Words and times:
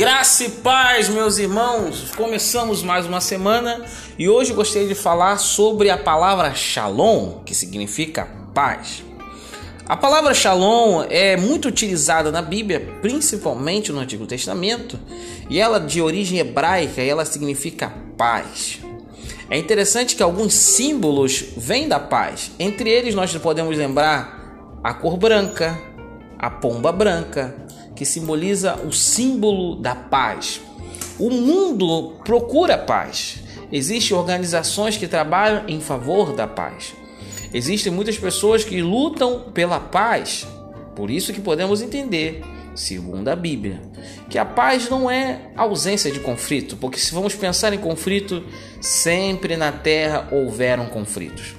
Graça 0.00 0.44
e 0.44 0.48
paz, 0.48 1.10
meus 1.10 1.36
irmãos. 1.36 2.12
Começamos 2.16 2.82
mais 2.82 3.04
uma 3.04 3.20
semana 3.20 3.84
e 4.18 4.30
hoje 4.30 4.54
gostaria 4.54 4.88
de 4.88 4.94
falar 4.94 5.36
sobre 5.36 5.90
a 5.90 5.98
palavra 5.98 6.54
Shalom, 6.54 7.40
que 7.44 7.54
significa 7.54 8.26
paz. 8.54 9.04
A 9.86 9.94
palavra 9.98 10.32
Shalom 10.32 11.04
é 11.10 11.36
muito 11.36 11.68
utilizada 11.68 12.32
na 12.32 12.40
Bíblia, 12.40 12.80
principalmente 13.02 13.92
no 13.92 14.00
Antigo 14.00 14.26
Testamento, 14.26 14.98
e 15.50 15.60
ela 15.60 15.78
de 15.78 16.00
origem 16.00 16.38
hebraica, 16.38 17.02
ela 17.02 17.26
significa 17.26 17.92
paz. 18.16 18.80
É 19.50 19.58
interessante 19.58 20.16
que 20.16 20.22
alguns 20.22 20.54
símbolos 20.54 21.44
vêm 21.58 21.86
da 21.86 22.00
paz. 22.00 22.52
Entre 22.58 22.88
eles 22.88 23.14
nós 23.14 23.36
podemos 23.36 23.76
lembrar 23.76 24.80
a 24.82 24.94
cor 24.94 25.18
branca, 25.18 25.78
a 26.38 26.48
pomba 26.48 26.90
branca, 26.90 27.54
que 28.00 28.06
simboliza 28.06 28.76
o 28.76 28.90
símbolo 28.90 29.76
da 29.76 29.94
paz. 29.94 30.62
O 31.18 31.28
mundo 31.28 32.14
procura 32.24 32.78
paz. 32.78 33.42
Existem 33.70 34.16
organizações 34.16 34.96
que 34.96 35.06
trabalham 35.06 35.64
em 35.68 35.82
favor 35.82 36.32
da 36.32 36.46
paz. 36.46 36.94
Existem 37.52 37.92
muitas 37.92 38.16
pessoas 38.16 38.64
que 38.64 38.80
lutam 38.80 39.50
pela 39.52 39.78
paz. 39.78 40.46
Por 40.96 41.10
isso 41.10 41.30
que 41.30 41.42
podemos 41.42 41.82
entender, 41.82 42.42
segundo 42.74 43.28
a 43.28 43.36
Bíblia, 43.36 43.82
que 44.30 44.38
a 44.38 44.46
paz 44.46 44.88
não 44.88 45.10
é 45.10 45.50
ausência 45.54 46.10
de 46.10 46.20
conflito, 46.20 46.78
porque 46.78 46.98
se 46.98 47.12
vamos 47.12 47.34
pensar 47.34 47.74
em 47.74 47.78
conflito, 47.78 48.42
sempre 48.80 49.58
na 49.58 49.72
terra 49.72 50.26
houveram 50.32 50.86
conflitos. 50.86 51.54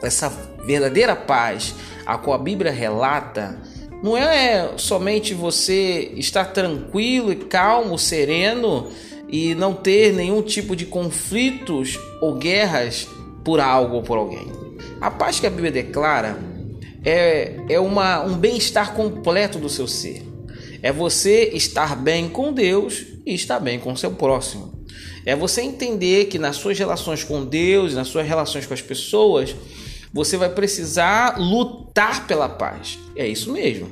Essa 0.00 0.28
verdadeira 0.64 1.16
paz, 1.16 1.74
a 2.06 2.16
qual 2.16 2.36
a 2.36 2.42
Bíblia 2.44 2.70
relata, 2.70 3.60
não 4.04 4.18
é 4.18 4.74
somente 4.76 5.32
você 5.32 6.12
estar 6.16 6.52
tranquilo 6.52 7.32
e 7.32 7.36
calmo, 7.36 7.98
sereno 7.98 8.90
e 9.30 9.54
não 9.54 9.72
ter 9.72 10.12
nenhum 10.12 10.42
tipo 10.42 10.76
de 10.76 10.84
conflitos 10.84 11.98
ou 12.20 12.34
guerras 12.34 13.08
por 13.42 13.60
algo 13.60 13.96
ou 13.96 14.02
por 14.02 14.18
alguém. 14.18 14.46
A 15.00 15.10
paz 15.10 15.40
que 15.40 15.46
a 15.46 15.50
Bíblia 15.50 15.72
declara 15.72 16.38
é, 17.02 17.56
é 17.66 17.80
uma, 17.80 18.22
um 18.22 18.36
bem-estar 18.36 18.92
completo 18.92 19.58
do 19.58 19.70
seu 19.70 19.88
ser. 19.88 20.22
É 20.82 20.92
você 20.92 21.52
estar 21.54 21.96
bem 21.96 22.28
com 22.28 22.52
Deus 22.52 23.06
e 23.24 23.34
estar 23.34 23.58
bem 23.58 23.78
com 23.78 23.94
o 23.94 23.96
seu 23.96 24.10
próximo. 24.10 24.84
É 25.24 25.34
você 25.34 25.62
entender 25.62 26.26
que 26.26 26.38
nas 26.38 26.56
suas 26.56 26.78
relações 26.78 27.24
com 27.24 27.42
Deus, 27.42 27.94
nas 27.94 28.08
suas 28.08 28.28
relações 28.28 28.66
com 28.66 28.74
as 28.74 28.82
pessoas, 28.82 29.56
você 30.14 30.36
vai 30.36 30.48
precisar 30.48 31.40
lutar 31.40 32.24
pela 32.28 32.48
paz. 32.48 33.00
É 33.16 33.26
isso 33.26 33.52
mesmo. 33.52 33.88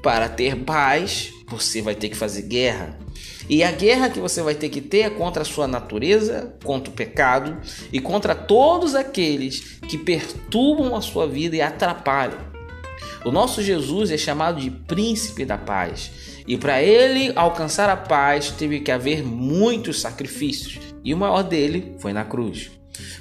Para 0.00 0.28
ter 0.28 0.54
paz, 0.58 1.32
você 1.48 1.82
vai 1.82 1.96
ter 1.96 2.08
que 2.08 2.16
fazer 2.16 2.42
guerra. 2.42 2.96
E 3.48 3.64
a 3.64 3.72
guerra 3.72 4.08
que 4.08 4.20
você 4.20 4.40
vai 4.42 4.54
ter 4.54 4.68
que 4.68 4.80
ter 4.80 5.00
é 5.00 5.10
contra 5.10 5.42
a 5.42 5.44
sua 5.44 5.66
natureza, 5.66 6.54
contra 6.62 6.90
o 6.90 6.94
pecado 6.94 7.56
e 7.92 7.98
contra 7.98 8.32
todos 8.32 8.94
aqueles 8.94 9.78
que 9.88 9.98
perturbam 9.98 10.94
a 10.94 11.00
sua 11.00 11.26
vida 11.26 11.56
e 11.56 11.60
atrapalham. 11.60 12.38
O 13.24 13.32
nosso 13.32 13.60
Jesus 13.60 14.12
é 14.12 14.16
chamado 14.16 14.60
de 14.60 14.70
príncipe 14.70 15.44
da 15.44 15.58
paz. 15.58 16.12
E 16.46 16.56
para 16.56 16.80
ele 16.80 17.32
alcançar 17.34 17.88
a 17.88 17.96
paz, 17.96 18.52
teve 18.52 18.78
que 18.78 18.92
haver 18.92 19.24
muitos 19.24 20.00
sacrifícios. 20.00 20.78
E 21.02 21.12
o 21.12 21.16
maior 21.16 21.42
dele 21.42 21.96
foi 21.98 22.12
na 22.12 22.24
cruz. 22.24 22.70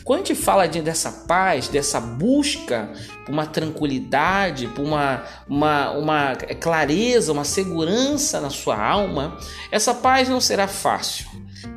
Quando 0.03 0.21
a 0.21 0.25
gente 0.25 0.35
fala 0.35 0.67
de, 0.67 0.81
dessa 0.81 1.11
paz, 1.11 1.67
dessa 1.67 1.99
busca 1.99 2.91
por 3.25 3.31
uma 3.31 3.45
tranquilidade, 3.45 4.67
por 4.67 4.83
uma, 4.83 5.23
uma, 5.47 5.91
uma 5.91 6.35
clareza, 6.59 7.31
uma 7.31 7.43
segurança 7.43 8.39
na 8.39 8.49
sua 8.49 8.81
alma, 8.81 9.37
essa 9.71 9.93
paz 9.93 10.29
não 10.29 10.39
será 10.39 10.67
fácil, 10.67 11.27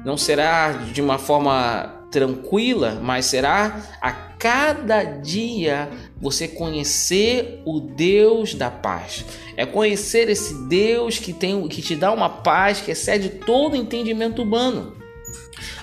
não 0.04 0.16
será 0.16 0.72
de 0.72 1.00
uma 1.00 1.18
forma 1.18 1.94
tranquila, 2.10 2.98
mas 3.02 3.26
será 3.26 3.82
a 4.00 4.12
cada 4.12 5.02
dia 5.04 5.88
você 6.20 6.46
conhecer 6.46 7.60
o 7.64 7.80
Deus 7.80 8.54
da 8.54 8.70
paz. 8.70 9.24
É 9.56 9.66
conhecer 9.66 10.28
esse 10.28 10.54
Deus 10.68 11.18
que 11.18 11.32
tem 11.32 11.66
que 11.68 11.82
te 11.82 11.96
dá 11.96 12.12
uma 12.12 12.28
paz 12.28 12.80
que 12.80 12.92
excede 12.92 13.28
todo 13.28 13.76
entendimento 13.76 14.42
humano. 14.42 14.96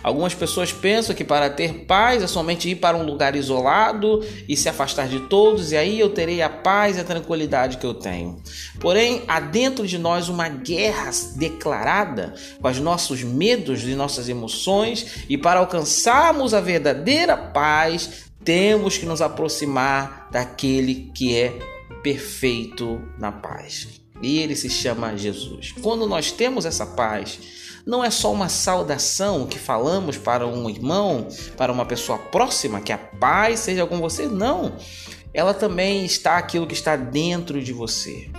Algumas 0.01 0.35
pessoas 0.35 0.71
pensam 0.71 1.15
que 1.15 1.23
para 1.23 1.49
ter 1.49 1.85
paz 1.85 2.21
é 2.21 2.27
somente 2.27 2.69
ir 2.69 2.75
para 2.75 2.95
um 2.95 3.03
lugar 3.03 3.35
isolado 3.35 4.23
e 4.47 4.55
se 4.55 4.69
afastar 4.69 5.07
de 5.07 5.21
todos, 5.21 5.71
e 5.71 5.77
aí 5.77 5.99
eu 5.99 6.09
terei 6.09 6.41
a 6.41 6.49
paz 6.49 6.97
e 6.97 6.99
a 6.99 7.03
tranquilidade 7.03 7.77
que 7.77 7.85
eu 7.85 7.93
tenho. 7.93 8.39
Porém, 8.79 9.23
há 9.27 9.39
dentro 9.39 9.87
de 9.87 9.97
nós 9.97 10.29
uma 10.29 10.47
guerra 10.47 11.09
declarada 11.35 12.35
com 12.61 12.67
os 12.67 12.79
nossos 12.79 13.23
medos 13.23 13.83
e 13.83 13.95
nossas 13.95 14.29
emoções, 14.29 15.25
e 15.27 15.37
para 15.37 15.59
alcançarmos 15.59 16.53
a 16.53 16.61
verdadeira 16.61 17.35
paz, 17.35 18.25
temos 18.43 18.97
que 18.97 19.07
nos 19.07 19.21
aproximar 19.21 20.29
daquele 20.31 21.11
que 21.15 21.35
é 21.35 21.57
perfeito 22.03 23.01
na 23.17 23.31
paz. 23.31 24.04
E 24.21 24.39
ele 24.39 24.55
se 24.55 24.69
chama 24.69 25.17
Jesus. 25.17 25.73
Quando 25.81 26.07
nós 26.07 26.31
temos 26.31 26.65
essa 26.65 26.85
paz, 26.85 27.39
não 27.85 28.03
é 28.03 28.09
só 28.09 28.31
uma 28.33 28.49
saudação 28.49 29.45
que 29.45 29.59
falamos 29.59 30.17
para 30.17 30.47
um 30.47 30.69
irmão, 30.69 31.27
para 31.55 31.71
uma 31.71 31.85
pessoa 31.85 32.17
próxima, 32.17 32.81
que 32.81 32.91
a 32.91 32.97
paz 32.97 33.59
seja 33.59 33.85
com 33.85 33.99
você. 33.99 34.27
Não. 34.27 34.73
Ela 35.33 35.53
também 35.53 36.05
está 36.05 36.37
aquilo 36.37 36.65
que 36.65 36.73
está 36.73 36.95
dentro 36.95 37.61
de 37.61 37.73
você. 37.73 38.29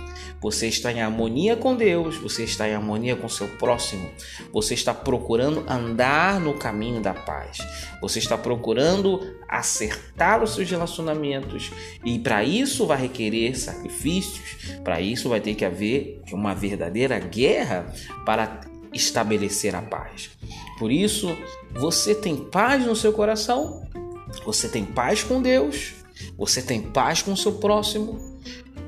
Você 0.41 0.67
está 0.67 0.91
em 0.91 1.01
harmonia 1.01 1.55
com 1.55 1.75
Deus, 1.75 2.17
você 2.17 2.43
está 2.43 2.67
em 2.67 2.73
harmonia 2.73 3.15
com 3.15 3.27
seu 3.27 3.47
próximo, 3.47 4.09
você 4.53 4.73
está 4.73 4.93
procurando 4.93 5.65
andar 5.67 6.39
no 6.39 6.53
caminho 6.53 7.01
da 7.01 7.13
paz, 7.13 7.57
você 7.99 8.19
está 8.19 8.37
procurando 8.37 9.35
acertar 9.47 10.43
os 10.43 10.53
seus 10.53 10.69
relacionamentos 10.69 11.71
e 12.05 12.19
para 12.19 12.43
isso 12.43 12.85
vai 12.85 13.01
requerer 13.01 13.57
sacrifícios, 13.57 14.77
para 14.83 15.01
isso 15.01 15.27
vai 15.27 15.41
ter 15.41 15.55
que 15.55 15.65
haver 15.65 16.21
uma 16.31 16.53
verdadeira 16.53 17.17
guerra 17.19 17.91
para 18.25 18.61
estabelecer 18.93 19.75
a 19.75 19.81
paz. 19.81 20.29
Por 20.77 20.91
isso, 20.91 21.35
você 21.73 22.13
tem 22.13 22.35
paz 22.37 22.85
no 22.85 22.95
seu 22.95 23.11
coração, 23.11 23.87
você 24.45 24.67
tem 24.69 24.85
paz 24.85 25.23
com 25.23 25.41
Deus, 25.41 25.93
você 26.37 26.61
tem 26.61 26.81
paz 26.81 27.21
com 27.21 27.33
o 27.33 27.37
seu 27.37 27.53
próximo. 27.53 28.36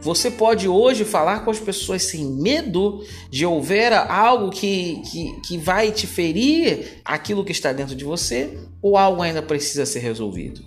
Você 0.02 0.32
pode 0.32 0.68
hoje 0.68 1.04
falar 1.04 1.44
com 1.44 1.52
as 1.52 1.60
pessoas 1.60 2.04
sem 2.04 2.26
medo 2.26 3.04
de 3.30 3.46
houver 3.46 3.92
algo 3.94 4.50
que, 4.50 5.02
que, 5.12 5.42
que 5.42 5.58
vai 5.58 5.92
te 5.92 6.08
ferir 6.08 7.02
aquilo 7.04 7.44
que 7.44 7.52
está 7.52 7.74
dentro 7.74 7.96
de 7.96 8.06
você 8.06 8.58
ou 8.82 8.98
algo 8.98 9.22
ainda 9.22 9.42
precisa 9.42 9.86
ser 9.86 10.00
resolvido. 10.00 10.62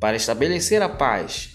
Para 0.00 0.16
estabelecer 0.16 0.80
a 0.80 0.88
paz, 0.88 1.50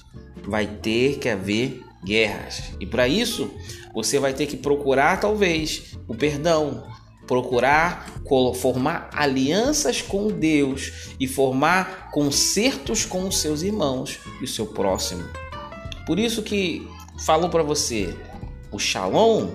vai 0.48 0.68
ter 0.68 1.18
que 1.18 1.30
haver 1.30 1.82
guerras. 2.06 2.64
E 2.80 2.86
para 2.86 3.08
isso, 3.08 3.52
você 3.94 4.20
vai 4.20 4.34
ter 4.34 4.46
que 4.46 4.58
procurar 4.58 5.20
talvez 5.20 5.98
o 6.08 6.14
perdão, 6.14 6.84
procurar 7.26 8.20
formar 8.56 9.10
alianças 9.12 10.04
com 10.04 10.28
Deus 10.28 11.10
e 11.20 11.28
formar 11.28 12.12
concertos 12.12 13.04
com 13.04 13.28
os 13.28 13.40
seus 13.40 13.64
irmãos 13.64 14.20
e 14.40 14.44
o 14.44 14.48
seu 14.48 14.68
próximo. 14.68 15.24
Por 16.10 16.18
isso 16.18 16.42
que 16.42 16.88
falo 17.20 17.50
para 17.50 17.62
você, 17.62 18.18
o 18.72 18.80
Shalom, 18.80 19.50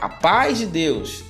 a 0.00 0.08
paz 0.08 0.58
de 0.58 0.66
Deus 0.66 1.24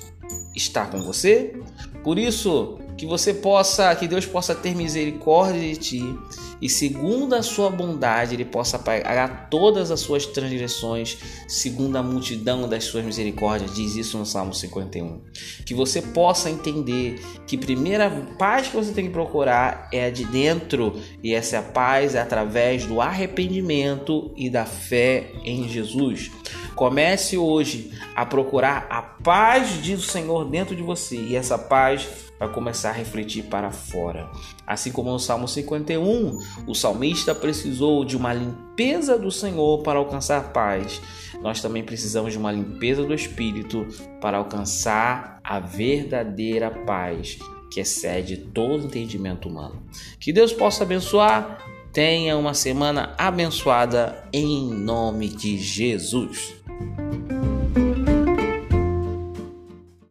está 0.55 0.85
com 0.85 1.01
você. 1.01 1.59
Por 2.03 2.19
isso 2.19 2.77
que 2.97 3.05
você 3.05 3.33
possa, 3.33 3.95
que 3.95 4.07
Deus 4.07 4.25
possa 4.25 4.55
ter 4.55 4.75
misericórdia 4.75 5.61
de 5.61 5.77
ti 5.77 6.17
e 6.61 6.67
segundo 6.67 7.35
a 7.35 7.43
sua 7.43 7.69
bondade 7.69 8.33
ele 8.33 8.45
possa 8.45 8.79
pagar 8.79 9.47
todas 9.49 9.91
as 9.91 9.99
suas 9.99 10.25
transgressões, 10.25 11.17
segundo 11.47 11.97
a 11.97 12.03
multidão 12.03 12.67
das 12.67 12.85
suas 12.85 13.05
misericórdias, 13.05 13.75
diz 13.75 13.95
isso 13.95 14.17
no 14.17 14.25
Salmo 14.25 14.53
51. 14.53 15.21
Que 15.65 15.75
você 15.75 16.01
possa 16.01 16.49
entender 16.49 17.21
que 17.45 17.55
a 17.55 17.59
primeira 17.59 18.09
paz 18.39 18.67
que 18.67 18.75
você 18.75 18.91
tem 18.91 19.05
que 19.05 19.11
procurar 19.11 19.87
é 19.93 20.05
a 20.05 20.09
de 20.09 20.25
dentro, 20.25 20.99
e 21.23 21.33
essa 21.33 21.61
paz 21.61 22.15
é 22.15 22.21
através 22.21 22.85
do 22.85 22.99
arrependimento 22.99 24.31
e 24.35 24.49
da 24.49 24.65
fé 24.65 25.31
em 25.45 25.69
Jesus. 25.69 26.31
Comece 26.77 27.39
hoje 27.39 27.91
a 28.15 28.23
procurar 28.23 28.85
a 28.87 29.01
paz 29.01 29.77
do 29.79 29.99
Senhor 29.99 30.45
dentro 30.45 30.75
de 30.75 30.83
você, 30.83 31.15
e 31.15 31.35
essa 31.35 31.57
paz 31.57 32.07
vai 32.39 32.47
começar 32.53 32.91
a 32.91 32.93
refletir 32.93 33.45
para 33.45 33.71
fora. 33.71 34.29
Assim 34.65 34.91
como 34.91 35.11
no 35.11 35.17
Salmo 35.17 35.47
51, 35.47 36.37
o 36.67 36.75
salmista 36.75 37.33
precisou 37.33 38.05
de 38.05 38.15
uma 38.15 38.31
limpeza 38.31 39.17
do 39.17 39.31
Senhor 39.31 39.81
para 39.81 39.97
alcançar 39.97 40.53
paz. 40.53 41.01
Nós 41.41 41.63
também 41.63 41.83
precisamos 41.83 42.31
de 42.31 42.37
uma 42.37 42.51
limpeza 42.51 43.03
do 43.03 43.13
espírito 43.13 43.87
para 44.21 44.37
alcançar 44.37 45.39
a 45.43 45.59
verdadeira 45.59 46.69
paz 46.69 47.39
que 47.71 47.79
excede 47.79 48.37
todo 48.37 48.85
entendimento 48.85 49.49
humano. 49.49 49.81
Que 50.19 50.31
Deus 50.31 50.53
possa 50.53 50.83
abençoar. 50.83 51.57
Tenha 51.91 52.37
uma 52.37 52.53
semana 52.53 53.15
abençoada 53.17 54.29
em 54.31 54.69
nome 54.69 55.27
de 55.29 55.57
Jesus. 55.57 56.56